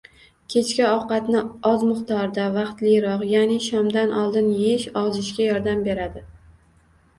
[0.51, 6.27] Kechki ovqatni oz miqdorda, vaqtliroq, ya'ni shomdan oldin yeyish ozishga yordam beradi.